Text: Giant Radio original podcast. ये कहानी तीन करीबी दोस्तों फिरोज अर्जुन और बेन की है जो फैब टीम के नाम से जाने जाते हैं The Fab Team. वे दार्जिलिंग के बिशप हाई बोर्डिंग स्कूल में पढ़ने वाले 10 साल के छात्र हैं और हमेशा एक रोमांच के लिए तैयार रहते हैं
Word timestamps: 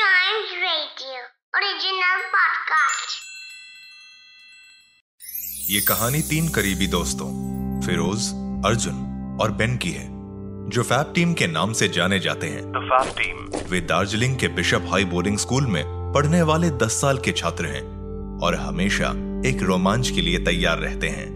Giant 0.00 0.52
Radio 0.64 1.22
original 1.58 2.20
podcast. 2.34 3.16
ये 5.70 5.80
कहानी 5.88 6.20
तीन 6.28 6.48
करीबी 6.54 6.86
दोस्तों 6.94 7.28
फिरोज 7.86 8.28
अर्जुन 8.66 9.38
और 9.42 9.50
बेन 9.60 9.76
की 9.84 9.90
है 9.90 10.06
जो 10.74 10.82
फैब 10.82 11.12
टीम 11.14 11.34
के 11.40 11.46
नाम 11.46 11.72
से 11.80 11.88
जाने 11.98 12.18
जाते 12.28 12.46
हैं 12.54 12.62
The 12.76 12.84
Fab 12.90 13.12
Team. 13.20 13.68
वे 13.70 13.80
दार्जिलिंग 13.92 14.38
के 14.40 14.48
बिशप 14.60 14.86
हाई 14.92 15.04
बोर्डिंग 15.14 15.38
स्कूल 15.46 15.66
में 15.76 15.82
पढ़ने 16.14 16.42
वाले 16.52 16.70
10 16.84 17.00
साल 17.00 17.18
के 17.24 17.32
छात्र 17.42 17.66
हैं 17.74 17.82
और 18.46 18.54
हमेशा 18.66 19.12
एक 19.48 19.62
रोमांच 19.72 20.10
के 20.10 20.20
लिए 20.20 20.38
तैयार 20.44 20.78
रहते 20.78 21.08
हैं 21.18 21.28